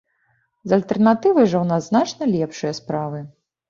[0.69, 3.27] З альтэрнатывай жа ў нас значна лепшыя справы.